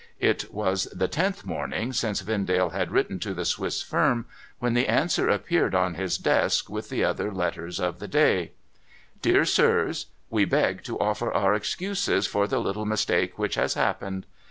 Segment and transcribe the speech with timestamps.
[0.19, 4.25] It was the tenth morning since Vendale had written to the Swiss firm,
[4.57, 8.53] when the answer appeared on his desk, with the other letters of the day:
[8.85, 10.07] * Dear Sirs.
[10.31, 14.25] We beg to offer our excuses for the little mistake which has happened.